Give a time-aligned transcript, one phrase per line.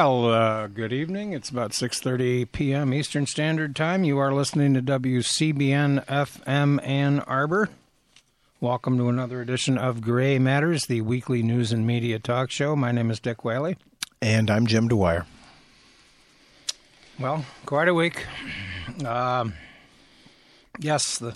[0.00, 1.34] Well, uh, good evening.
[1.34, 2.94] It's about 6:30 p.m.
[2.94, 4.02] Eastern Standard Time.
[4.02, 7.68] You are listening to WCBN FM Ann Arbor.
[8.62, 12.74] Welcome to another edition of Gray Matters, the weekly news and media talk show.
[12.74, 13.76] My name is Dick Whaley.
[14.22, 15.26] And I'm Jim Dwyer.
[17.18, 18.24] Well, quite a week.
[19.04, 19.52] Um,
[20.78, 21.34] yes, the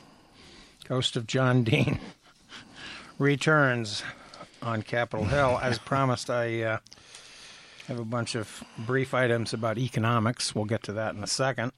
[0.89, 2.01] ghost of John Dean
[3.19, 4.03] returns
[4.63, 5.61] on Capitol Hill.
[5.63, 6.79] As promised, I uh,
[7.89, 10.55] have a bunch of brief items about economics.
[10.55, 11.73] We'll get to that in a second.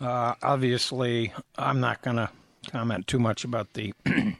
[0.00, 2.30] Uh, obviously, I'm not going to
[2.70, 3.94] comment too much about the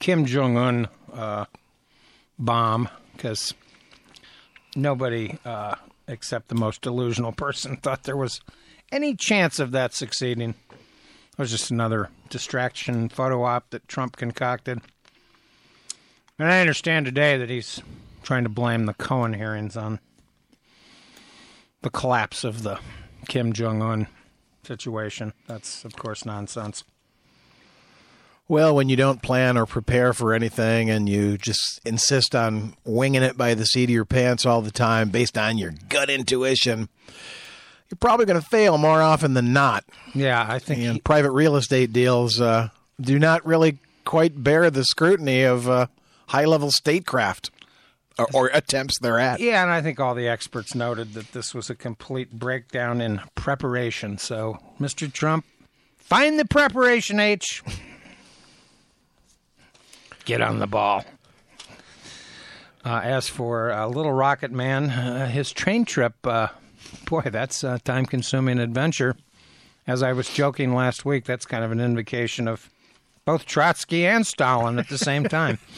[0.00, 1.44] Kim Jong Un uh,
[2.38, 3.54] bomb because
[4.76, 5.76] nobody uh,
[6.08, 8.40] except the most delusional person thought there was
[8.92, 10.50] any chance of that succeeding.
[10.70, 14.80] It was just another distraction photo op that Trump concocted.
[16.38, 17.80] And I understand today that he's
[18.24, 20.00] trying to blame the Cohen hearings on
[21.82, 22.80] the collapse of the
[23.28, 24.06] Kim Jong un
[24.64, 25.32] situation.
[25.46, 26.84] That's, of course, nonsense.
[28.46, 33.22] Well, when you don't plan or prepare for anything and you just insist on winging
[33.22, 36.90] it by the seat of your pants all the time based on your gut intuition,
[37.88, 39.84] you're probably going to fail more often than not.
[40.14, 40.80] Yeah, I think.
[40.82, 42.68] And he, private real estate deals uh,
[43.00, 45.86] do not really quite bear the scrutiny of uh,
[46.28, 47.50] high level statecraft.
[48.16, 49.40] Or, or, attempts thereat.
[49.40, 53.20] Yeah, and I think all the experts noted that this was a complete breakdown in
[53.34, 54.18] preparation.
[54.18, 55.12] So, Mr.
[55.12, 55.44] Trump,
[55.96, 57.64] find the preparation H.
[60.24, 61.04] Get on the ball.
[62.84, 66.48] Uh, as for uh, Little Rocket Man, uh, his train trip, uh,
[67.06, 69.16] boy, that's a time consuming adventure.
[69.86, 72.70] As I was joking last week, that's kind of an invocation of
[73.24, 75.58] both Trotsky and Stalin at the same time.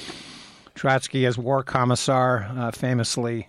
[0.76, 3.48] Trotsky, as war commissar, uh, famously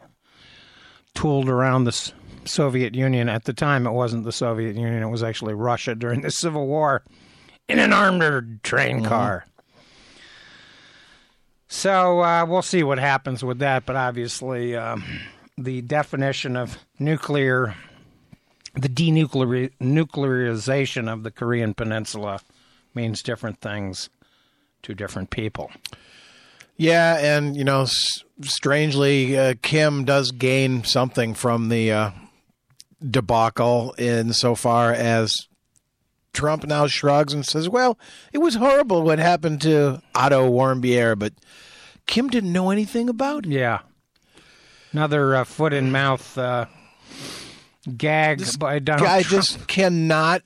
[1.14, 2.12] tooled around the
[2.46, 3.30] Soviet Union.
[3.30, 6.66] At the time, it wasn't the Soviet Union, it was actually Russia during the Civil
[6.66, 7.04] War
[7.68, 9.08] in an armored train mm-hmm.
[9.08, 9.46] car.
[11.68, 13.86] So uh, we'll see what happens with that.
[13.86, 15.04] But obviously, um,
[15.58, 17.76] the definition of nuclear,
[18.74, 22.40] the denuclearization of the Korean Peninsula
[22.94, 24.10] means different things
[24.84, 25.70] to different people.
[26.78, 32.12] Yeah, and you know, s- strangely, uh, Kim does gain something from the uh,
[33.08, 35.34] debacle insofar as
[36.34, 37.98] Trump now shrugs and says, "Well,
[38.32, 41.34] it was horrible what happened to Otto Warmbier, but
[42.06, 43.80] Kim didn't know anything about it." Yeah,
[44.94, 46.66] another uh, foot in mouth uh,
[47.98, 49.46] gag this by Donald guy Trump.
[49.46, 50.44] just cannot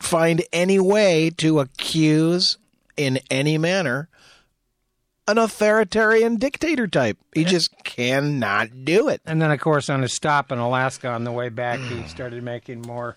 [0.00, 2.56] find any way to accuse
[2.96, 4.08] in any manner
[5.28, 7.16] an authoritarian dictator type.
[7.34, 9.20] He just cannot do it.
[9.24, 12.08] And then, of course, on his stop in Alaska on the way back, he mm.
[12.08, 13.16] started making more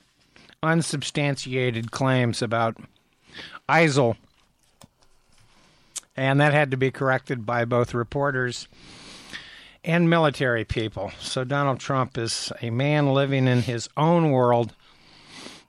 [0.61, 2.77] unsubstantiated claims about
[3.67, 4.15] ISIL.
[6.15, 8.67] And that had to be corrected by both reporters
[9.83, 11.11] and military people.
[11.19, 14.73] So Donald Trump is a man living in his own world.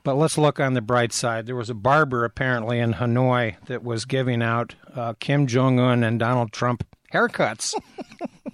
[0.07, 1.47] But let's look on the bright side.
[1.47, 6.05] There was a barber apparently in Hanoi that was giving out uh, Kim Jong un
[6.05, 7.75] and Donald Trump haircuts.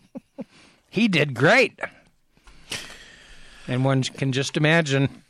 [0.89, 1.79] he did great.
[3.69, 5.25] And one can just imagine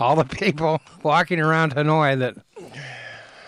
[0.00, 2.34] all the people walking around Hanoi that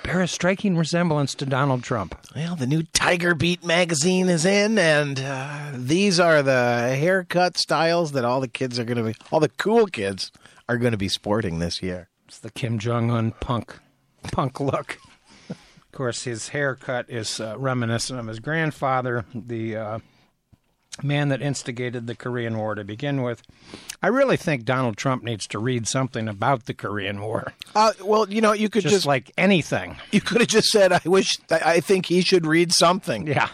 [0.04, 2.16] bear a striking resemblance to Donald Trump.
[2.36, 8.12] Well, the new Tiger Beat magazine is in, and uh, these are the haircut styles
[8.12, 10.30] that all the kids are going to be, all the cool kids
[10.68, 12.08] are going to be sporting this year.
[12.26, 13.78] It's the Kim Jong Un punk,
[14.32, 14.98] punk look.
[15.48, 19.98] of course, his haircut is uh, reminiscent of his grandfather, the uh,
[21.02, 23.42] man that instigated the Korean War to begin with.
[24.02, 27.52] I really think Donald Trump needs to read something about the Korean War.
[27.74, 29.96] Uh, well, you know, you could just, just, like anything.
[30.12, 33.48] You could have just said, "I wish, I think he should read something." Yeah,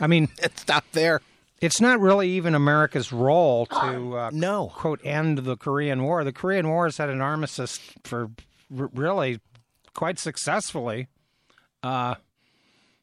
[0.00, 1.20] I mean, stop there.
[1.60, 6.24] It's not really even America's role to uh, no quote end the Korean War.
[6.24, 8.30] The Korean War has had an armistice for
[8.76, 9.40] r- really
[9.94, 11.08] quite successfully
[11.82, 12.14] uh,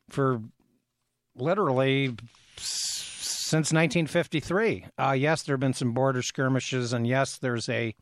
[0.09, 0.41] for
[1.35, 2.15] literally
[2.57, 4.85] since 1953.
[4.97, 7.95] Uh, yes, there have been some border skirmishes, and yes, there's a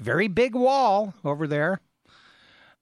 [0.00, 1.80] very big wall over there,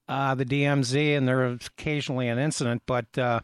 [0.08, 3.40] uh, the DMZ, and there's occasionally an incident, but uh,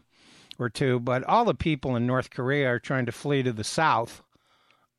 [0.59, 0.99] or two.
[0.99, 4.21] But all the people in North Korea are trying to flee to the south.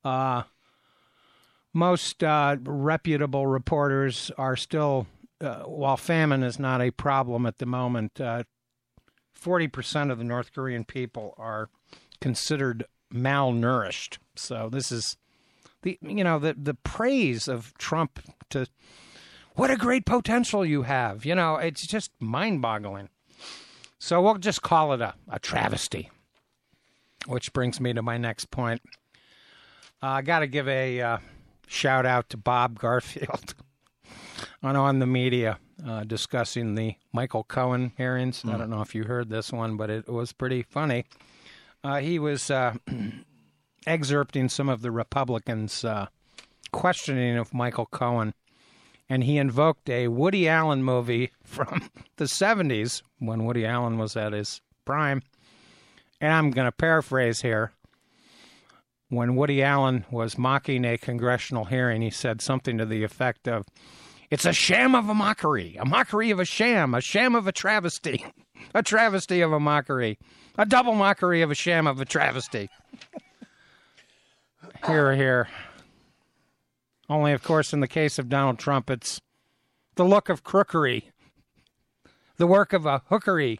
[0.05, 0.43] Uh,
[1.73, 5.07] most uh, reputable reporters are still,
[5.41, 10.85] uh, while famine is not a problem at the moment, 40% of the North Korean
[10.85, 11.69] people are
[12.21, 14.19] considered malnourished.
[14.37, 15.17] So this is
[15.83, 18.21] the you know the the praise of Trump
[18.51, 18.67] to
[19.55, 21.25] what a great potential you have.
[21.25, 23.09] You know, it's just mind-boggling.
[24.01, 26.11] So we'll just call it a, a travesty.
[27.27, 28.81] Which brings me to my next point.
[30.03, 31.19] Uh, I got to give a uh,
[31.67, 33.55] shout out to Bob Garfield
[34.63, 38.43] on on the media uh, discussing the Michael Cohen hearings.
[38.47, 41.05] I don't know if you heard this one, but it was pretty funny.
[41.85, 42.75] Uh, he was uh,
[43.87, 46.07] excerpting some of the Republicans' uh,
[46.73, 48.33] questioning of Michael Cohen,
[49.11, 54.33] and he invoked a Woody Allen movie from the 70s when Woody Allen was at
[54.33, 55.23] his prime.
[56.21, 57.73] And I'm going to paraphrase here.
[59.09, 63.67] When Woody Allen was mocking a congressional hearing, he said something to the effect of,
[64.31, 67.53] It's a sham of a mockery, a mockery of a sham, a sham of a
[67.53, 68.25] travesty,
[68.75, 70.21] a travesty of a mockery,
[70.57, 72.71] a double mockery of a sham of a travesty.
[74.87, 75.49] Here, here.
[77.11, 79.21] Only, of course, in the case of Donald Trump, it's
[79.97, 81.11] the look of crookery,
[82.37, 83.59] the work of a hookery,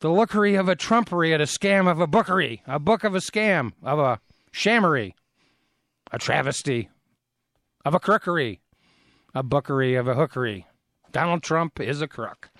[0.00, 3.20] the lookery of a trumpery at a scam of a bookery, a book of a
[3.20, 4.20] scam, of a
[4.52, 5.14] shammery,
[6.12, 6.90] a travesty,
[7.86, 8.60] of a crookery,
[9.34, 10.66] a bookery of a hookery.
[11.10, 12.50] Donald Trump is a crook.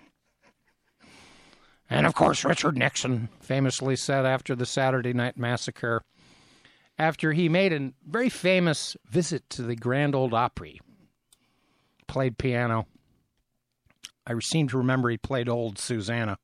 [1.90, 6.02] And of course, Richard Nixon famously said after the Saturday Night Massacre,
[6.98, 10.80] after he made a very famous visit to the Grand Ole Opry,
[12.06, 12.86] played piano.
[14.26, 16.38] I seem to remember he played Old Susanna.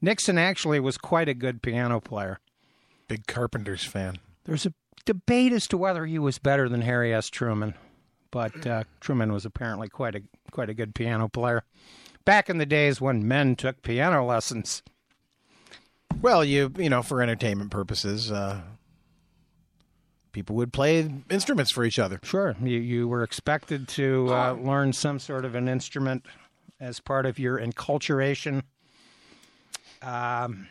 [0.00, 2.40] Nixon actually was quite a good piano player.
[3.06, 4.16] Big Carpenters fan.
[4.44, 4.74] There's a
[5.04, 7.28] debate as to whether he was better than Harry S.
[7.28, 7.74] Truman,
[8.30, 11.64] but uh, Truman was apparently quite a quite a good piano player.
[12.24, 14.82] Back in the days when men took piano lessons.
[16.20, 18.62] Well, you you know, for entertainment purposes, uh,
[20.32, 22.18] people would play instruments for each other.
[22.22, 26.26] Sure, you you were expected to uh, learn some sort of an instrument
[26.80, 28.62] as part of your enculturation.
[30.02, 30.66] Um,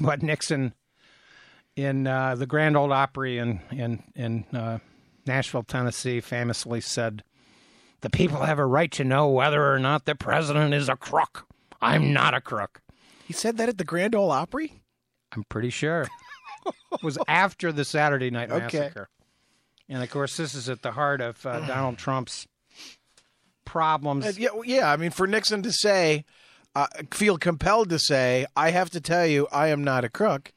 [0.00, 0.74] but Nixon
[1.76, 4.78] in uh, the Grand Ole Opry in in in uh,
[5.26, 7.22] Nashville, Tennessee, famously said,
[8.02, 11.46] "The people have a right to know whether or not the president is a crook.
[11.80, 12.80] I'm not a crook.
[13.26, 14.82] He said that at the Grand Ole Opry.
[15.32, 16.06] I'm pretty sure."
[17.02, 18.78] Was after the Saturday Night Okay.
[18.78, 19.08] Massacre,
[19.88, 22.46] and of course, this is at the heart of uh, Donald Trump's
[23.64, 24.26] problems.
[24.26, 24.90] Uh, yeah, yeah.
[24.92, 26.24] I mean, for Nixon to say,
[26.74, 30.52] uh, feel compelled to say, "I have to tell you, I am not a crook."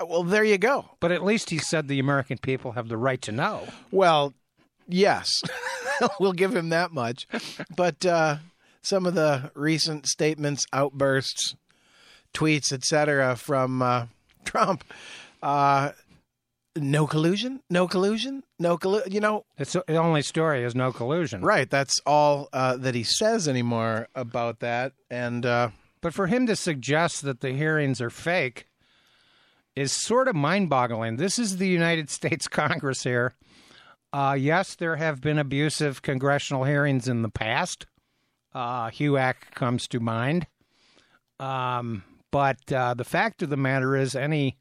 [0.00, 0.90] uh, Well, there you go.
[1.00, 3.68] But at least he said the American people have the right to know.
[3.90, 4.34] Well,
[4.88, 5.28] yes,
[6.20, 7.26] we'll give him that much.
[7.76, 8.36] But uh,
[8.82, 11.54] some of the recent statements, outbursts,
[12.34, 14.06] tweets, etc., from uh,
[14.44, 14.84] Trump,
[15.42, 15.92] uh,
[16.76, 19.12] no collusion, no collusion, no collusion.
[19.12, 21.42] You know, It's the only story is no collusion.
[21.42, 21.68] right?
[21.70, 24.92] That's all uh, that he says anymore about that.
[25.10, 25.70] And uh,
[26.02, 28.66] But for him to suggest that the hearings are fake
[29.74, 31.16] is sort of mind-boggling.
[31.16, 33.34] This is the United States Congress here.
[34.12, 37.86] Uh, yes, there have been abusive congressional hearings in the past.
[38.54, 40.46] Uh, HUAC comes to mind.
[41.38, 44.56] Um, but uh, the fact of the matter is, any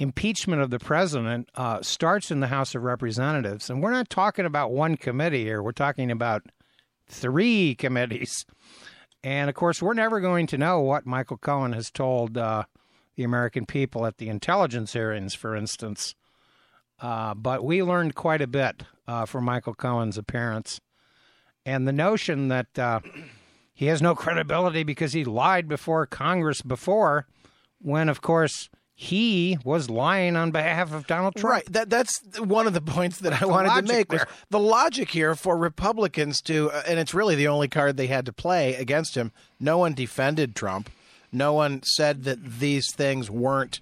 [0.00, 3.68] impeachment of the president uh, starts in the House of Representatives.
[3.68, 6.42] And we're not talking about one committee here, we're talking about
[7.06, 8.46] three committees.
[9.22, 12.64] And of course, we're never going to know what Michael Cohen has told uh,
[13.14, 16.14] the American people at the intelligence hearings, for instance.
[16.98, 20.80] Uh, but we learned quite a bit uh, from Michael Cohen's appearance.
[21.66, 23.00] And the notion that uh,
[23.74, 27.26] he has no credibility because he lied before Congress before,
[27.82, 31.50] when, of course, he was lying on behalf of Donald Trump.
[31.50, 31.72] Right.
[31.72, 35.34] That that's one of the points that I wanted to make was the logic here
[35.34, 39.14] for Republicans to, uh, and it's really the only card they had to play against
[39.14, 39.32] him.
[39.58, 40.90] No one defended Trump.
[41.32, 43.80] No one said that these things weren't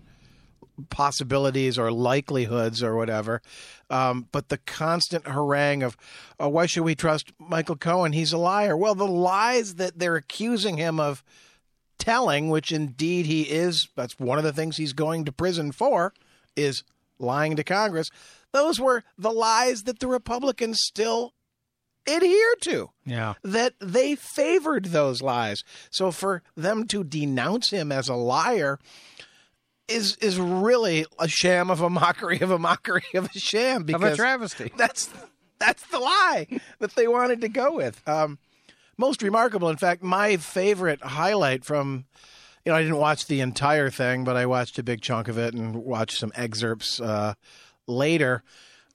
[0.88, 3.42] possibilities or likelihoods or whatever.
[3.90, 5.96] Um, but the constant harangue of,
[6.38, 8.12] oh, why should we trust Michael Cohen?
[8.12, 8.76] He's a liar.
[8.76, 11.24] Well, the lies that they're accusing him of
[11.98, 16.12] telling, which indeed he is, that's one of the things he's going to prison for,
[16.56, 16.82] is
[17.18, 18.08] lying to Congress.
[18.52, 21.34] Those were the lies that the Republicans still
[22.06, 22.90] adhere to.
[23.04, 23.34] Yeah.
[23.42, 25.62] That they favored those lies.
[25.90, 28.78] So for them to denounce him as a liar
[29.88, 34.02] is is really a sham of a mockery of a mockery of a sham Of
[34.02, 34.70] a travesty.
[34.76, 35.08] that's
[35.58, 36.46] that's the lie
[36.78, 38.06] that they wanted to go with.
[38.08, 38.38] Um,
[38.98, 42.04] most remarkable, in fact, my favorite highlight from
[42.64, 45.38] you know, I didn't watch the entire thing, but I watched a big chunk of
[45.38, 47.32] it and watched some excerpts uh,
[47.86, 48.42] later.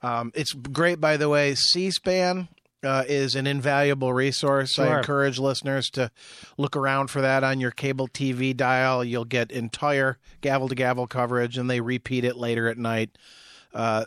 [0.04, 1.56] Um, it's great, by the way.
[1.56, 2.50] C-SPAN
[2.84, 4.78] uh, is an invaluable resource.
[4.78, 6.12] I encourage listeners to
[6.58, 9.04] look around for that on your cable TV dial.
[9.04, 13.18] You'll get entire gavel to gavel coverage, and they repeat it later at night.
[13.74, 14.06] Uh,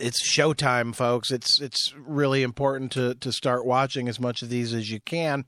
[0.00, 1.30] it's showtime, folks.
[1.30, 5.44] It's it's really important to to start watching as much of these as you can,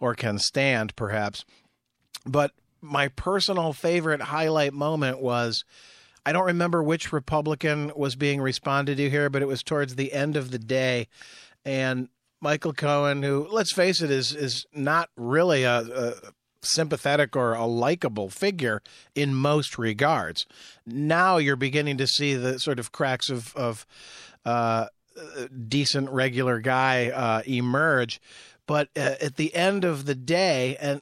[0.00, 1.44] or can stand, perhaps.
[2.24, 5.64] But my personal favorite highlight moment was
[6.24, 10.12] I don't remember which Republican was being responded to here, but it was towards the
[10.12, 11.08] end of the day,
[11.64, 12.08] and
[12.40, 16.12] Michael Cohen, who let's face it, is is not really a, a
[16.62, 18.82] sympathetic or a likable figure
[19.14, 20.46] in most regards.
[20.86, 23.86] Now you're beginning to see the sort of cracks of of
[24.44, 24.86] uh,
[25.68, 28.20] decent regular guy uh, emerge.
[28.66, 31.00] But uh, at the end of the day, and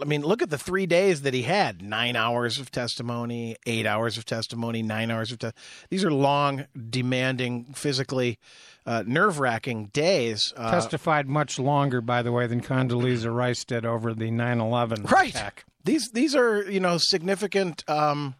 [0.00, 3.86] I mean, look at the three days that he had nine hours of testimony, eight
[3.86, 5.64] hours of testimony, nine hours of testimony.
[5.90, 8.38] These are long, demanding, physically
[8.86, 10.52] uh, nerve wracking days.
[10.56, 15.30] Uh, Testified much longer, by the way, than Condoleezza Rice did over the 9/11 right.
[15.30, 15.64] attack.
[15.84, 18.34] These these are you know significant um,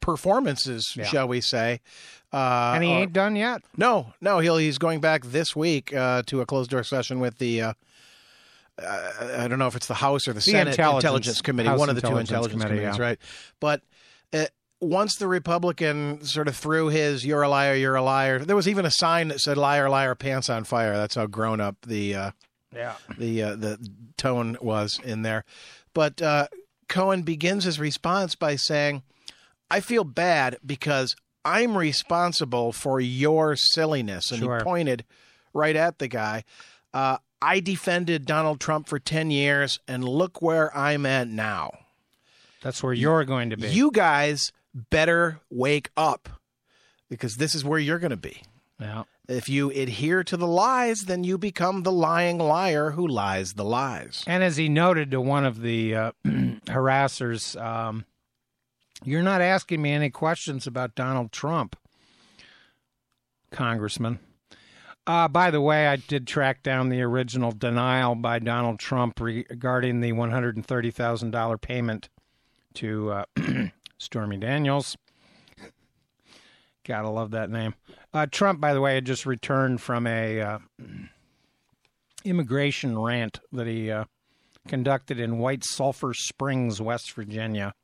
[0.00, 1.80] performances, shall we say?
[2.32, 3.62] Uh, And he or- ain't done yet.
[3.76, 7.38] No, no, he'll he's going back this week uh, to a closed door session with
[7.38, 7.62] the.
[7.62, 7.72] Uh,
[8.82, 11.88] uh, I don't know if it's the House or the, Senate Intelligence- Committee, House one
[11.88, 13.04] of the two Intelligence Intelligence Committee, committees, yeah.
[13.04, 13.18] right?
[13.60, 13.82] But
[14.32, 14.46] uh,
[14.80, 18.68] once the Republican sort of threw his "You're a liar, you're a liar," there was
[18.68, 22.14] even a sign that said "Liar, liar, pants on fire." That's how grown up the
[22.14, 22.30] uh,
[22.74, 22.94] Yeah.
[23.16, 23.78] the uh, the
[24.16, 25.44] tone was in there.
[25.94, 26.48] But uh,
[26.88, 29.02] Cohen begins his response by saying,
[29.70, 31.14] "I feel bad because
[31.44, 34.58] I'm responsible for your silliness," and Sure.
[34.58, 35.04] he pointed
[35.52, 36.42] right at the guy.
[36.92, 41.72] Uh, I defended Donald Trump for ten years, and look where I'm at now.
[42.62, 43.68] That's where you're going to be.
[43.68, 46.30] You guys better wake up
[47.10, 48.42] because this is where you're going to be.
[48.80, 49.04] yeah.
[49.28, 53.64] If you adhere to the lies, then you become the lying liar who lies the
[53.64, 54.22] lies.
[54.26, 58.04] And as he noted to one of the uh, harassers, um,
[59.02, 61.76] you're not asking me any questions about Donald Trump,
[63.50, 64.18] Congressman.
[65.06, 70.00] Uh, by the way, I did track down the original denial by Donald Trump regarding
[70.00, 72.08] the $130,000 payment
[72.74, 73.24] to uh,
[73.98, 74.96] Stormy Daniels.
[76.84, 77.74] Gotta love that name.
[78.12, 80.58] Uh, Trump, by the way, had just returned from a uh,
[82.24, 84.04] immigration rant that he uh,
[84.68, 87.74] conducted in White Sulphur Springs, West Virginia.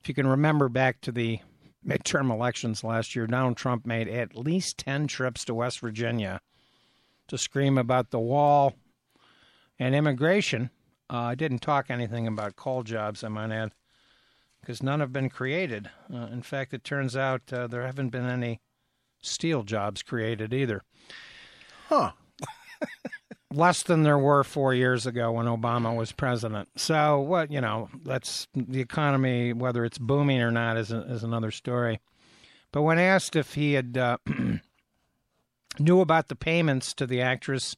[0.00, 1.40] If you can remember back to the
[1.86, 6.40] midterm elections last year, Donald Trump made at least 10 trips to West Virginia
[7.28, 8.74] to scream about the wall
[9.78, 10.70] and immigration.
[11.08, 13.72] Uh, I didn't talk anything about coal jobs, I might add,
[14.60, 15.90] because none have been created.
[16.12, 18.60] Uh, in fact, it turns out uh, there haven't been any
[19.20, 20.82] steel jobs created either.
[21.88, 22.12] Huh.
[23.56, 26.68] less than there were four years ago when Obama was president.
[26.76, 29.52] So what you know, that's the economy.
[29.52, 32.00] Whether it's booming or not is a, is another story.
[32.70, 34.18] But when asked if he had uh,
[35.78, 37.76] knew about the payments to the actress,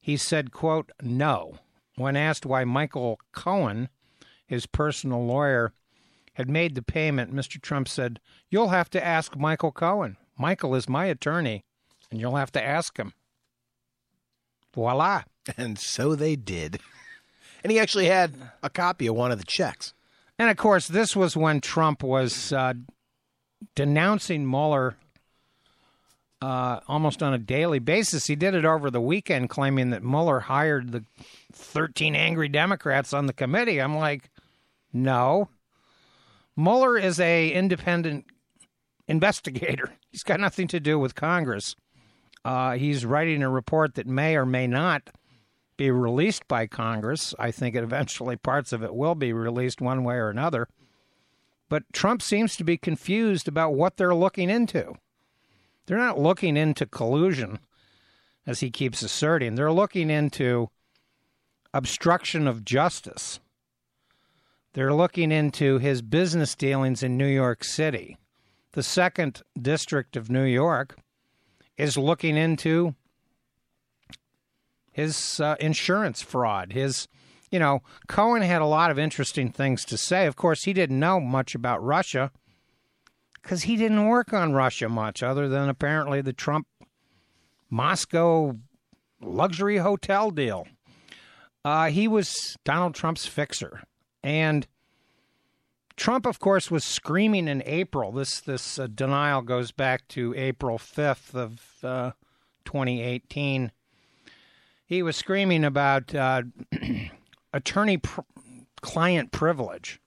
[0.00, 1.58] he said, "quote No."
[1.96, 3.90] When asked why Michael Cohen,
[4.46, 5.74] his personal lawyer,
[6.34, 7.60] had made the payment, Mr.
[7.60, 10.16] Trump said, "You'll have to ask Michael Cohen.
[10.38, 11.64] Michael is my attorney,
[12.10, 13.12] and you'll have to ask him."
[14.74, 15.22] Voila.
[15.56, 16.80] And so they did.
[17.62, 19.94] And he actually had a copy of one of the checks.
[20.38, 22.74] And of course, this was when Trump was uh,
[23.74, 24.96] denouncing Mueller
[26.42, 28.26] uh, almost on a daily basis.
[28.26, 31.04] He did it over the weekend, claiming that Mueller hired the
[31.52, 33.80] 13 angry Democrats on the committee.
[33.80, 34.30] I'm like,
[34.92, 35.50] no.
[36.56, 38.24] Mueller is a independent
[39.06, 39.92] investigator.
[40.10, 41.76] He's got nothing to do with Congress.
[42.44, 45.10] Uh, he's writing a report that may or may not
[45.76, 47.34] be released by Congress.
[47.38, 50.68] I think eventually parts of it will be released one way or another.
[51.68, 54.94] But Trump seems to be confused about what they're looking into.
[55.86, 57.60] They're not looking into collusion,
[58.46, 59.54] as he keeps asserting.
[59.54, 60.70] They're looking into
[61.72, 63.40] obstruction of justice.
[64.72, 68.18] They're looking into his business dealings in New York City.
[68.72, 70.96] The second district of New York
[71.80, 72.94] is looking into
[74.92, 76.72] his uh, insurance fraud.
[76.72, 77.08] His,
[77.50, 80.26] you know, Cohen had a lot of interesting things to say.
[80.26, 82.30] Of course, he didn't know much about Russia
[83.42, 86.66] because he didn't work on Russia much, other than apparently the Trump
[87.70, 88.56] Moscow
[89.22, 90.66] luxury hotel deal.
[91.64, 93.82] Uh, he was Donald Trump's fixer.
[94.22, 94.66] And
[96.00, 98.10] Trump, of course, was screaming in April.
[98.10, 102.12] This this uh, denial goes back to April fifth of uh,
[102.64, 103.70] 2018.
[104.86, 106.44] He was screaming about uh,
[107.52, 108.22] attorney pr-
[108.80, 110.00] client privilege,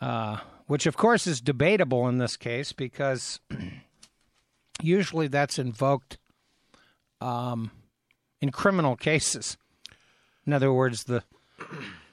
[0.00, 0.36] uh,
[0.68, 3.40] which of course is debatable in this case because
[4.80, 6.18] usually that's invoked
[7.20, 7.72] um,
[8.40, 9.56] in criminal cases.
[10.46, 11.24] In other words, the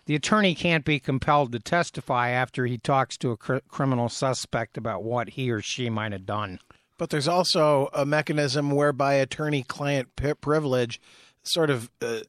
[0.05, 4.77] the attorney can't be compelled to testify after he talks to a cr- criminal suspect
[4.77, 6.59] about what he or she might have done.
[6.97, 10.99] But there's also a mechanism whereby attorney-client p- privilege
[11.43, 12.19] sort of uh,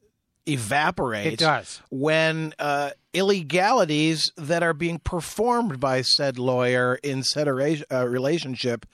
[0.47, 1.33] evaporates.
[1.33, 1.81] It does.
[1.89, 8.85] when uh, illegalities that are being performed by said lawyer in said uh, relationship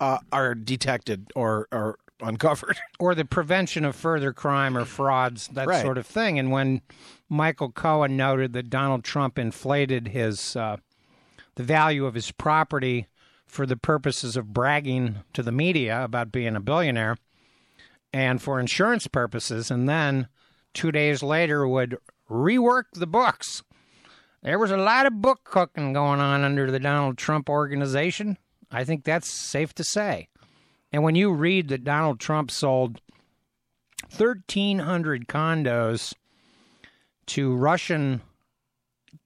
[0.00, 2.76] uh, are detected or, or uncovered.
[2.98, 5.82] or the prevention of further crime or frauds, that Right.
[5.82, 6.38] sort of thing.
[6.38, 6.82] And when
[7.28, 10.78] Michael Cohen noted that Donald Trump inflated his uh,
[11.56, 13.06] the value of his property
[13.46, 17.16] for the purposes of bragging to the media about being a billionaire
[18.12, 20.28] and for insurance purposes, and then
[20.72, 21.98] two days later would
[22.30, 23.62] rework the books.
[24.42, 28.38] There was a lot of book cooking going on under the Donald Trump organization.
[28.70, 30.28] I think that's safe to say.
[30.92, 33.00] And when you read that Donald Trump sold
[34.16, 36.14] 1,300 condos
[37.28, 38.20] to Russian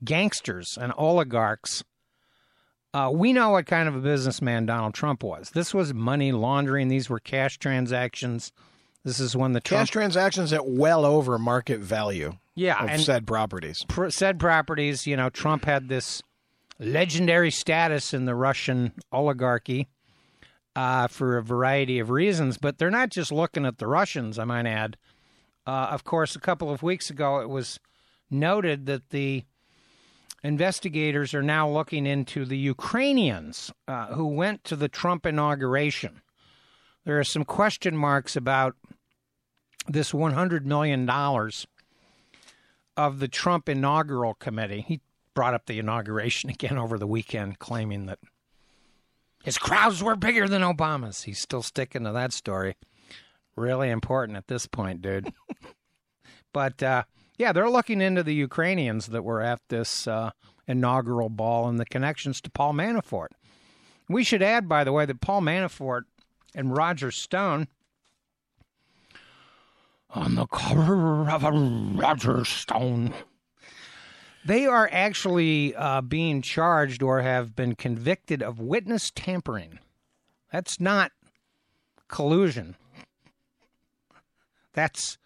[0.04, 1.84] gangsters and oligarchs,
[2.94, 5.50] uh, we know what kind of a businessman Donald Trump was.
[5.50, 8.52] This was money laundering, these were cash transactions.
[9.04, 13.00] This is when the Trump Cash transactions at well over market value yeah, of and
[13.02, 13.84] said properties.
[13.88, 16.22] pr- said properties, you know, Trump had this
[16.78, 19.88] legendary status in the Russian oligarchy
[20.76, 24.44] uh, for a variety of reasons, but they're not just looking at the Russians, I
[24.44, 24.96] might add.
[25.66, 27.78] Uh, of course, a couple of weeks ago, it was
[28.32, 29.44] noted that the
[30.42, 36.20] investigators are now looking into the Ukrainians uh, who went to the Trump inauguration.
[37.04, 38.76] There are some question marks about
[39.88, 41.08] this $100 million
[42.96, 44.84] of the Trump inaugural committee.
[44.86, 45.00] He
[45.34, 48.18] brought up the inauguration again over the weekend, claiming that
[49.44, 51.22] his crowds were bigger than Obama's.
[51.22, 52.76] He's still sticking to that story.
[53.56, 55.32] Really important at this point, dude.
[56.52, 57.02] but uh,
[57.42, 60.30] yeah, they're looking into the Ukrainians that were at this uh,
[60.68, 63.30] inaugural ball and the connections to Paul Manafort.
[64.08, 66.02] We should add, by the way, that Paul Manafort
[66.54, 67.66] and Roger Stone
[70.10, 73.12] on the cover of a Roger Stone.
[74.44, 79.80] They are actually uh, being charged or have been convicted of witness tampering.
[80.52, 81.10] That's not
[82.06, 82.76] collusion.
[84.74, 85.18] That's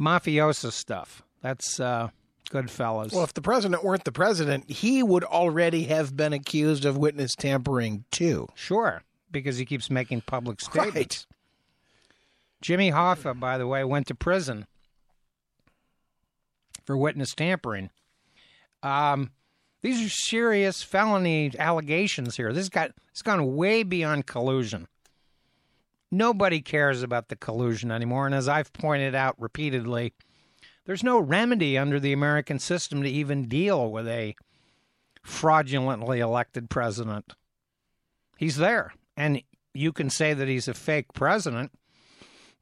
[0.00, 1.22] mafiosa stuff.
[1.42, 2.08] That's uh,
[2.50, 3.12] Goodfellas.
[3.12, 7.34] Well, if the president weren't the president, he would already have been accused of witness
[7.36, 8.48] tampering too.
[8.54, 10.94] sure, because he keeps making public statements.
[10.94, 11.26] Right.
[12.60, 14.66] Jimmy Hoffa, by the way, went to prison
[16.84, 17.90] for witness tampering.
[18.82, 19.30] Um,
[19.82, 22.52] these are serious felony allegations here.
[22.52, 24.88] This got it's gone way beyond collusion.
[26.10, 30.12] Nobody cares about the collusion anymore, and as I've pointed out repeatedly,
[30.86, 34.34] there's no remedy under the American system to even deal with a
[35.22, 37.34] fraudulently elected president.
[38.38, 39.42] He's there, and
[39.74, 41.72] you can say that he's a fake president,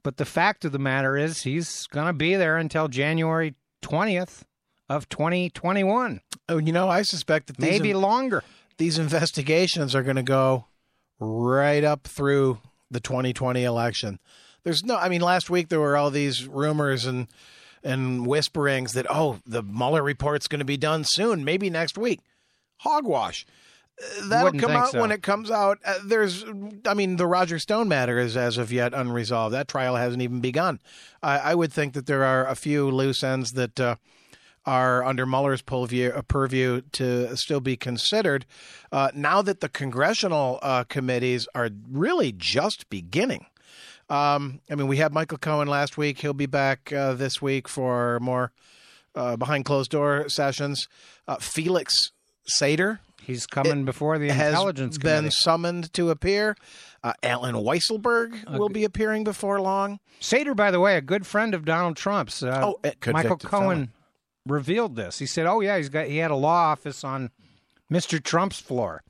[0.02, 4.42] but the fact of the matter is he's going to be there until January 20th
[4.88, 8.42] of 2021, Oh, you know, I suspect that these maybe longer.
[8.78, 10.64] these investigations are going to go
[11.20, 12.58] right up through
[12.90, 14.18] the 2020 election.
[14.64, 17.28] There's no, I mean, last week there were all these rumors and
[17.84, 22.20] and whisperings that oh, the Mueller report's going to be done soon, maybe next week.
[22.78, 23.46] Hogwash.
[24.00, 25.00] Uh, That'll Wouldn't come out so.
[25.00, 25.78] when it comes out.
[25.84, 26.44] Uh, there's,
[26.86, 29.54] I mean, the Roger Stone matter is as of yet unresolved.
[29.54, 30.80] That trial hasn't even begun.
[31.22, 33.96] I, I would think that there are a few loose ends that uh,
[34.68, 38.44] are under Mueller's purview, uh, purview to still be considered.
[38.92, 43.46] Uh, now that the congressional uh, committees are really just beginning.
[44.10, 46.18] Um, I mean, we had Michael Cohen last week.
[46.20, 48.52] He'll be back uh, this week for more
[49.14, 50.86] uh, behind closed door sessions.
[51.26, 52.12] Uh, Felix
[52.60, 55.36] Sater He's coming before the intelligence has intelligence been committee.
[55.40, 56.56] summoned to appear.
[57.04, 59.98] Uh, Allen Weisselberg will be appearing before long.
[60.20, 62.42] Sater, by the way, a good friend of Donald Trump's.
[62.42, 62.80] Uh, Oh,
[63.12, 63.92] Michael felon.
[64.48, 65.18] Revealed this.
[65.18, 67.30] He said, "Oh yeah, he's got he had a law office on
[67.90, 68.22] Mr.
[68.22, 69.02] Trump's floor."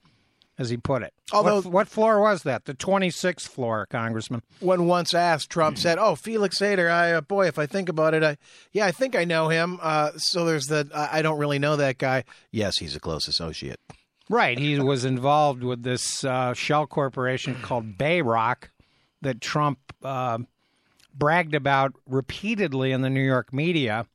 [0.59, 1.15] as he put it.
[1.33, 2.65] Although- what, what floor was that?
[2.65, 4.43] The 26th floor, Congressman.
[4.61, 6.91] when once asked, Trump said, "Oh, Felix Sater.
[6.91, 8.37] I uh, boy, if I think about it, I
[8.73, 9.79] yeah, I think I know him.
[9.81, 12.25] Uh, so there's the I, I don't really know that guy.
[12.51, 13.79] Yes, he's a close associate.
[14.29, 14.59] Right.
[14.59, 18.65] He was involved with this uh, shell corporation called Bayrock
[19.23, 20.39] that Trump uh,
[21.15, 24.07] bragged about repeatedly in the New York media,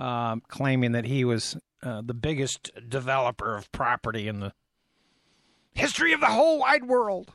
[0.00, 4.54] uh, claiming that he was uh, the biggest developer of property in the
[5.74, 7.30] history of the whole wide world.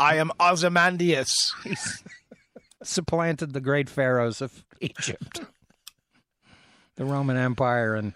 [0.00, 1.32] I am Ozymandias.
[1.62, 2.02] He's
[2.82, 5.42] supplanted the great pharaohs of Egypt,
[6.96, 8.14] the Roman Empire, and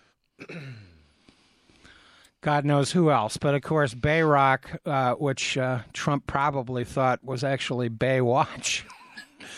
[2.40, 3.36] God knows who else.
[3.36, 8.82] But of course, Bayrock, uh, which uh, Trump probably thought was actually Baywatch.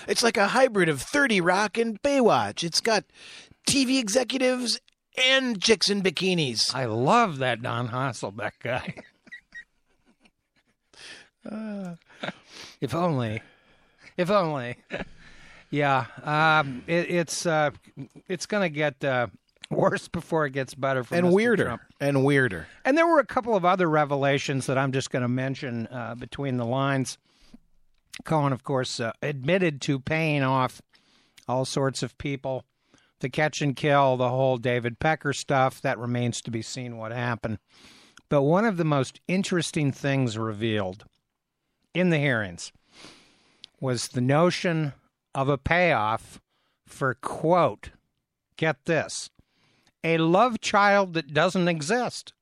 [0.07, 2.63] It's like a hybrid of Thirty Rock and Baywatch.
[2.63, 3.05] It's got
[3.69, 4.81] TV executives
[5.17, 6.75] and chicks in bikinis.
[6.75, 8.95] I love that Don Hasselbeck guy.
[12.81, 13.43] if only,
[14.17, 14.77] if only.
[15.71, 17.71] Yeah, um, it, it's uh,
[18.27, 19.27] it's going to get uh,
[19.71, 21.05] worse before it gets better.
[21.05, 21.33] For and Mr.
[21.33, 21.83] weirder Trump.
[22.01, 22.67] and weirder.
[22.85, 26.15] And there were a couple of other revelations that I'm just going to mention uh,
[26.15, 27.19] between the lines.
[28.25, 30.83] Cohen, of course, uh, admitted to paying off
[31.47, 32.65] all sorts of people
[33.21, 35.81] The catch and kill, the whole David Pecker stuff.
[35.83, 37.59] That remains to be seen what happened.
[38.29, 41.05] But one of the most interesting things revealed
[41.95, 42.73] in the hearings
[43.81, 44.93] was the notion
[45.35, 46.41] of a payoff
[46.87, 47.91] for, quote,
[48.57, 49.31] get this,
[50.05, 52.33] a love child that doesn't exist.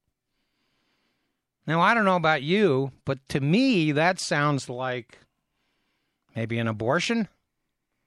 [1.67, 5.19] Now, I don't know about you, but to me, that sounds like
[6.37, 7.29] maybe an abortion.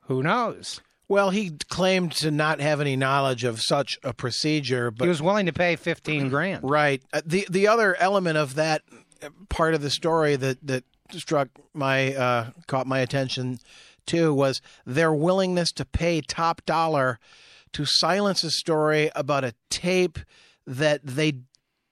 [0.03, 0.79] Who knows?
[1.07, 5.21] Well, he claimed to not have any knowledge of such a procedure, but he was
[5.21, 6.69] willing to pay 15 grand.
[6.69, 7.01] Right.
[7.11, 8.83] Uh, the the other element of that
[9.49, 13.59] part of the story that that struck my uh, caught my attention
[14.05, 17.19] too was their willingness to pay top dollar
[17.73, 20.19] to silence a story about a tape
[20.67, 21.33] that they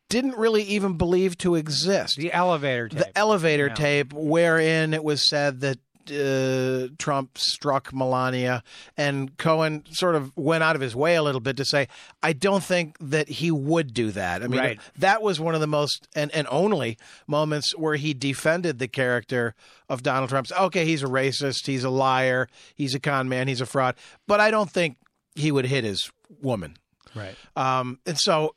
[0.10, 2.17] didn't really even believe to exist.
[2.17, 3.00] The elevator tape.
[3.00, 3.73] The elevator Yeah.
[3.73, 5.80] tape, wherein it was said that
[6.11, 8.63] uh, Trump struck Melania,
[8.95, 11.87] and Cohen sort of went out of his way a little bit to say,
[12.23, 14.79] "I don't think that he would do that." I mean, Right.
[14.97, 19.55] that was one of the most and, and only moments where he defended the character
[19.89, 20.47] of Donald Trump.
[20.51, 23.95] Okay, he's a racist, he's a liar, he's a con man, he's a fraud,
[24.27, 24.97] but I don't think
[25.35, 26.77] he would hit his woman.
[27.15, 27.35] right.
[27.55, 28.55] Um, and so,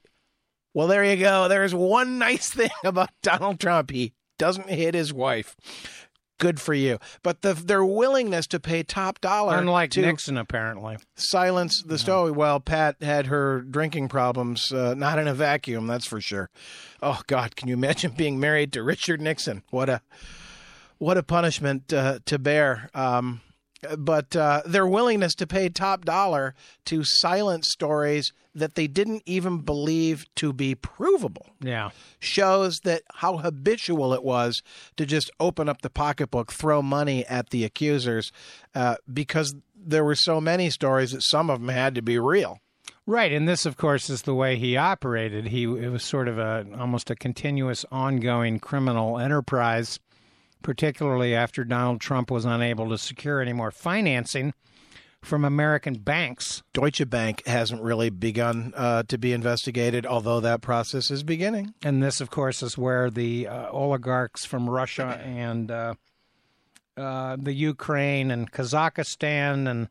[0.74, 1.48] well, there you go.
[1.48, 3.90] There's one nice thing about Donald Trump.
[3.90, 5.54] He doesn't hit his wife.
[6.40, 6.98] Good for you.
[7.22, 10.96] But the, their willingness to pay top dollar Unlike to Nixon, apparently.
[11.14, 12.32] silence the story.
[12.32, 16.48] Well, Pat had her drinking problems, uh, not in a vacuum, that's for sure.
[17.02, 19.62] Oh God, can you imagine being married to Richard Nixon?
[19.70, 20.00] What a
[20.98, 22.88] what a punishment uh, to bear.
[22.94, 23.42] Um,
[23.98, 26.54] but uh, their willingness to pay top dollar
[26.86, 31.90] to silence stories that they didn't even believe to be provable Yeah.
[32.18, 34.62] shows that how habitual it was
[34.96, 38.32] to just open up the pocketbook, throw money at the accusers,
[38.74, 42.58] uh, because there were so many stories that some of them had to be real.
[43.06, 45.46] Right, and this, of course, is the way he operated.
[45.48, 49.98] He it was sort of a almost a continuous, ongoing criminal enterprise,
[50.62, 54.54] particularly after Donald Trump was unable to secure any more financing
[55.22, 56.62] from American banks.
[56.72, 61.74] Deutsche Bank hasn't really begun uh, to be investigated, although that process is beginning.
[61.82, 65.94] And this, of course, is where the uh, oligarchs from Russia and uh,
[66.96, 69.88] uh, the Ukraine and Kazakhstan and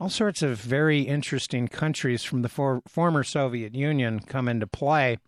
[0.00, 5.18] all sorts of very interesting countries from the for- former Soviet Union come into play.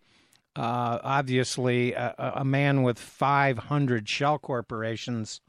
[0.57, 5.39] Uh, obviously, a, a man with 500 shell corporations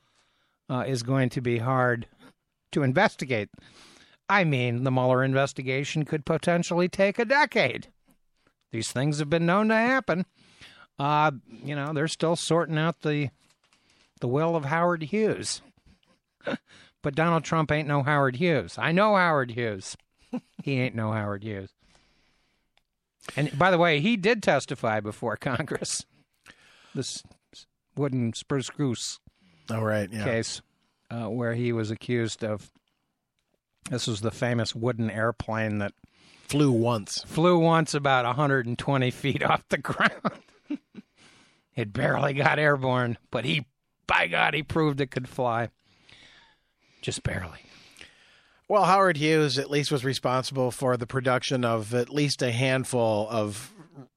[0.69, 2.07] uh, is going to be hard
[2.73, 3.49] to investigate.
[4.29, 7.89] I mean, the Mueller investigation could potentially take a decade.
[8.71, 10.27] These things have been known to happen.
[10.99, 11.31] Uh,
[11.65, 13.31] you know, they're still sorting out the
[14.21, 15.63] the will of Howard Hughes.
[17.03, 18.77] but Donald Trump ain't no Howard Hughes.
[18.77, 19.97] I know Howard Hughes.
[20.63, 21.71] he ain't no Howard Hughes.
[23.37, 26.05] And by the way, he did testify before Congress.
[26.95, 27.23] This
[27.97, 29.19] wooden spruce goose
[29.71, 30.25] All right, yeah.
[30.25, 30.63] case
[31.11, 32.71] uh, where he was accused of.
[33.91, 35.93] This was the famous wooden airplane that
[36.47, 37.25] Flew once.
[37.27, 40.41] flew once about 120 feet off the ground.
[41.77, 43.67] it barely got airborne, but he,
[44.07, 45.69] by God, he proved it could fly.
[47.03, 47.61] Just barely.
[48.69, 53.27] Well, Howard Hughes at least was responsible for the production of at least a handful
[53.31, 53.73] of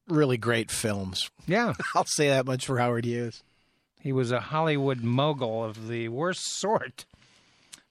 [0.10, 1.32] really great films.
[1.48, 3.44] Yeah, I'll say that much for Howard Hughes.
[4.02, 7.06] he was a Hollywood mogul of the worst sort.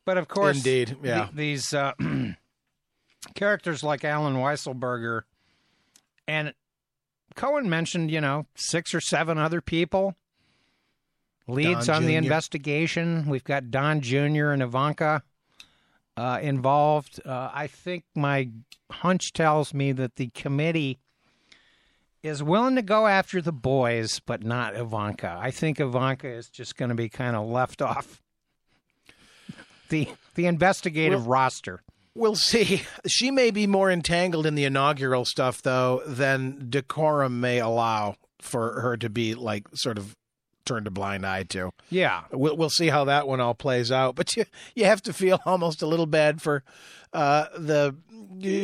[0.05, 1.25] But of course, Indeed, yeah.
[1.27, 1.92] th- these uh,
[3.35, 5.23] characters like Alan Weisselberger
[6.27, 6.53] and
[7.37, 10.14] Cohen mentioned, you know, six or seven other people
[11.46, 13.27] leads Don on the investigation.
[13.29, 14.51] We've got Don Jr.
[14.51, 15.23] and Ivanka
[16.20, 17.18] uh, involved.
[17.24, 18.50] Uh, I think my
[18.90, 20.98] hunch tells me that the committee
[22.22, 25.38] is willing to go after the boys, but not Ivanka.
[25.40, 28.20] I think Ivanka is just going to be kind of left off
[29.88, 31.80] the the investigative roster.
[32.14, 32.83] We'll see.
[33.06, 38.83] She may be more entangled in the inaugural stuff, though, than decorum may allow for
[38.83, 40.16] her to be like sort of
[40.70, 41.72] turned a blind eye to.
[41.90, 44.14] Yeah, We'll we'll see how that one all plays out.
[44.14, 46.62] But you you have to feel almost a little bad for
[47.12, 47.96] uh, the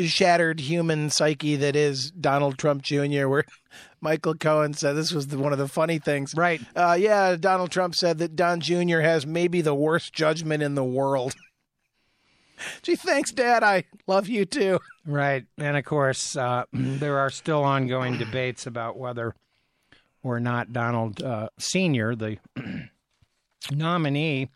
[0.06, 3.26] shattered human psyche that is Donald Trump Jr.
[3.26, 3.44] Where
[4.00, 6.32] Michael Cohen said this was the, one of the funny things.
[6.36, 6.60] right.
[6.76, 9.00] Uh, yeah, Donald Trump said that Don Jr.
[9.00, 11.34] has maybe the worst judgment in the world.
[12.82, 13.62] Gee, thanks, Dad.
[13.64, 14.78] I love you too.
[15.04, 15.44] Right.
[15.58, 19.34] And of course, uh, there are still ongoing debates about whether
[20.26, 22.38] or not Donald uh, Sr., the
[23.70, 24.50] nominee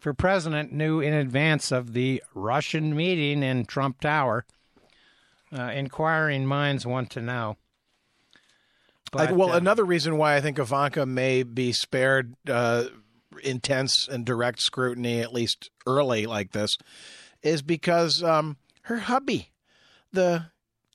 [0.00, 4.44] for president, knew in advance of the Russian meeting in Trump Tower.
[5.56, 7.56] Uh, inquiring minds want to know.
[9.14, 12.84] I, well, uh, another reason why I think Ivanka may be spared uh,
[13.42, 16.76] intense and direct scrutiny, at least early like this,
[17.42, 19.52] is because um, her hubby,
[20.12, 20.46] the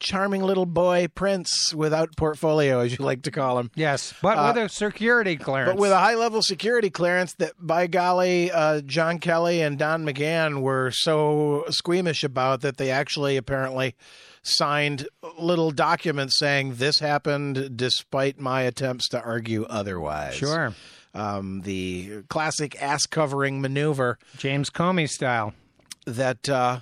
[0.01, 4.51] charming little boy prince without portfolio, as you like to call him, yes, but uh,
[4.53, 5.71] with a security clearance.
[5.75, 10.03] but with a high level security clearance that, by golly, uh, John Kelly and Don
[10.05, 13.95] McGahn were so squeamish about that they actually apparently
[14.43, 15.07] signed
[15.39, 20.33] little documents saying this happened despite my attempts to argue otherwise.
[20.35, 20.73] sure,
[21.13, 25.53] Um, the classic ass covering maneuver James Comey style.
[26.07, 26.79] that uh,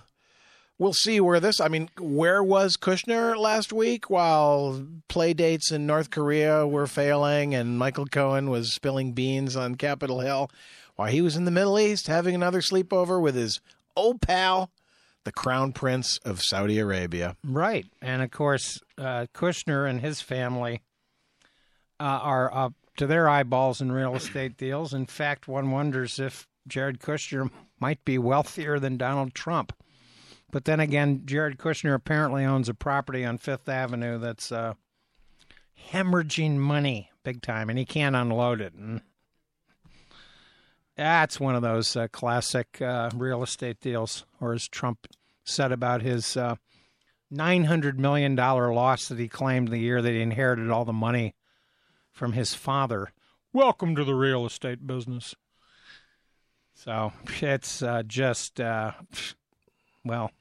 [0.80, 1.60] we'll see where this.
[1.60, 7.54] I mean, where was Kushner last week while play dates in North Korea were failing
[7.54, 10.50] and Michael Cohen was spilling beans on Capitol Hill
[10.96, 13.62] while he was in the Middle East having another sleepover with his
[13.96, 14.72] old pal,
[15.26, 17.36] the Crown Prince of Saudi Arabia.
[17.44, 17.86] Right.
[18.02, 20.82] And of course, uh, Kushner and his family
[22.00, 24.94] uh, are up to their eyeballs in real estate deals.
[24.94, 29.74] In fact, one wonders if Jared Kushner might be wealthier than Donald Trump.
[30.52, 34.74] But then again, Jared Kushner apparently owns a property on Fifth Avenue that's uh,
[35.92, 38.74] hemorrhaging money big time, and he can't unload it.
[38.74, 39.02] And
[40.96, 45.08] that's one of those uh, classic uh, real estate deals, or as Trump
[45.44, 46.56] said about his uh,
[47.34, 51.36] $900 million loss that he claimed the year that he inherited all the money
[52.12, 53.12] from his father.
[53.54, 55.36] Welcome to the real estate business.
[56.74, 58.92] So it's uh, just, uh,
[60.04, 60.32] well,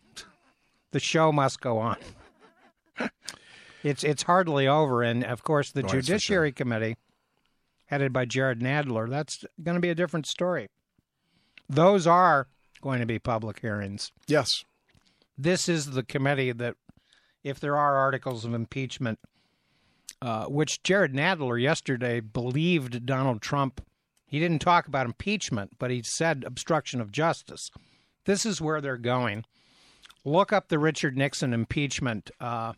[0.93, 1.97] the show must go on.
[3.83, 6.97] it's it's hardly over, and of course the Oh, Judiciary Committee,
[7.87, 10.69] headed by Jared Nadler, that's going to be a different story.
[11.69, 12.49] Those are
[12.81, 14.65] going to be public hearings Yes.
[15.37, 16.77] this is the committee that,
[17.45, 19.19] if there are articles of impeachment,
[20.23, 23.81] uh, which Jared Nadler yesterday believed Donald Trump,
[24.27, 27.71] he didn't talk about impeachment, but he said obstruction of justice.
[28.27, 29.45] This is where they're going.
[30.29, 32.75] Look up the Richard Nixon impeachment uh,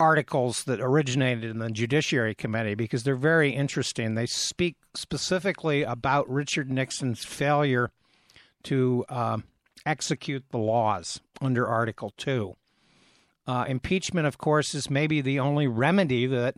[0.00, 4.16] articles that originated in the Judiciary Committee because they're very interesting.
[4.16, 7.92] They speak specifically about Richard Nixon's failure
[8.64, 9.38] to uh,
[9.86, 12.56] execute the laws under Article 2.
[13.46, 16.56] Uh, impeachment, of course, is maybe the only remedy that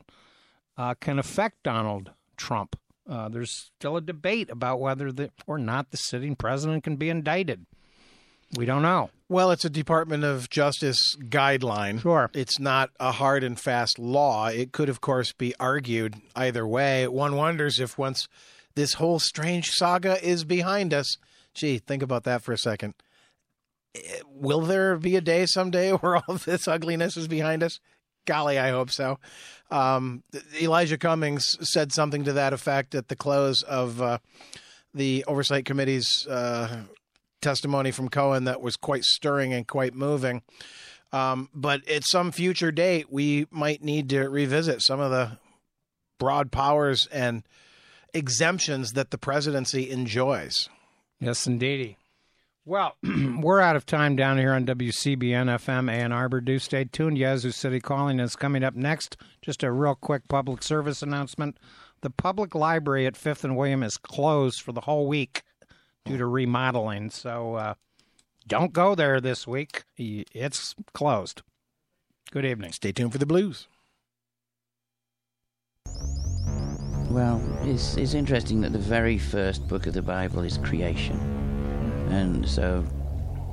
[0.79, 2.75] uh, can affect Donald Trump.
[3.07, 7.11] Uh, there's still a debate about whether the, or not the sitting president can be
[7.11, 7.67] indicted.
[8.57, 9.11] We don't know.
[9.29, 12.01] Well, it's a Department of Justice guideline.
[12.01, 12.31] Sure.
[12.35, 14.49] It's not a hard and fast law.
[14.49, 17.07] It could, of course, be argued either way.
[17.07, 18.27] One wonders if once
[18.75, 21.17] this whole strange saga is behind us,
[21.55, 22.95] gee, think about that for a second.
[23.95, 27.79] Eh, Will there be a day someday where all this ugliness is behind us?
[28.27, 29.19] Golly, I hope so.
[29.71, 30.25] Um,
[30.61, 34.19] Elijah Cummings said something to that effect at the close of uh,
[34.93, 36.83] the Oversight Committee's uh,
[37.41, 40.43] testimony from Cohen that was quite stirring and quite moving.
[41.13, 45.39] Um, but at some future date, we might need to revisit some of the
[46.19, 47.43] broad powers and
[48.15, 50.69] exemptions that the presidency enjoys.
[51.19, 51.97] Yes, indeedy.
[52.65, 56.41] Well, we're out of time down here on WCBN FM Ann Arbor.
[56.41, 57.19] Do stay tuned.
[57.19, 59.17] Yazoo City Calling is coming up next.
[59.43, 61.59] Just a real quick public service announcement.
[62.03, 65.43] The public library at Fifth and William is closed for the whole week
[66.05, 67.11] due to remodeling.
[67.11, 67.75] So uh,
[68.47, 69.85] don't go there this week.
[69.97, 71.43] It's closed.
[72.31, 72.73] Good evening.
[72.73, 73.67] Stay tuned for the blues.
[77.11, 81.19] Well, it's, it's interesting that the very first book of the Bible is creation.
[82.09, 82.85] And so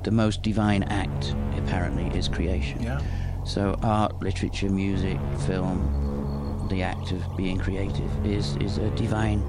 [0.04, 2.80] the most divine act, apparently, is creation.
[2.82, 3.00] Yeah.
[3.44, 9.42] So art, literature, music, film, the act of being creative is, is a divine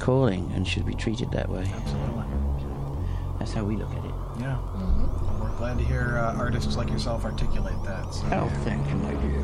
[0.00, 1.70] calling and should be treated that way.
[1.72, 2.24] Absolutely.
[3.38, 4.14] That's how we look at it.
[4.38, 4.58] Yeah.
[4.74, 5.40] Mm-hmm.
[5.42, 8.12] We're glad to hear uh, artists like yourself articulate that.
[8.12, 8.26] So.
[8.32, 9.40] Oh, thank you, my dear.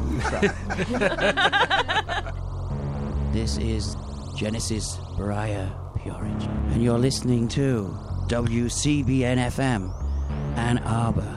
[3.33, 3.97] this is
[4.37, 5.71] Genesis Mariah
[6.03, 7.97] Purage, and you're listening to
[8.29, 9.93] WCBN FM,
[10.57, 11.36] Ann Arbor.